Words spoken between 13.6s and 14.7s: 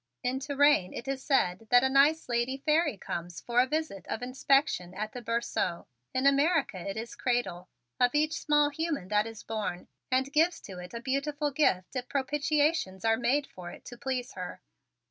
it to please her.